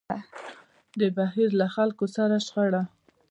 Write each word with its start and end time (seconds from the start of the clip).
د 0.99 1.01
بهير 1.17 1.49
له 1.61 1.67
خلکو 1.75 2.05
سره 2.15 2.35
شخړه. 2.47 2.81